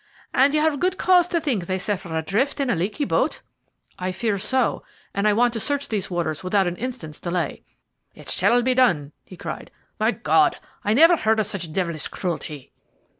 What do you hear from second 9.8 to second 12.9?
"My God! I never heard of such devilish cruelty."